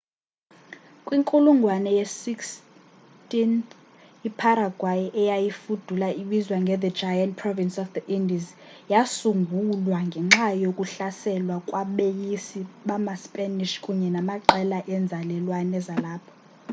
kwinkulungwane 1.05 1.89
ye-16th 1.99 3.69
iparaguay 4.29 5.01
eyayifudula 5.21 6.07
ibizwa 6.21 6.57
nge 6.63 6.75
the 6.83 6.89
giant 7.01 7.33
province 7.41 7.75
of 7.83 7.87
the 7.95 8.03
indies 8.17 8.47
yasungulwa 8.91 9.99
ngenxa 10.07 10.47
yokuhlaselwa 10.63 11.57
kwabeyisi 11.67 12.59
bamaspanish 12.87 13.75
kunye 13.85 14.09
namaqela 14.15 14.79
enzalelwane 14.95 15.77
zalapho 15.87 16.31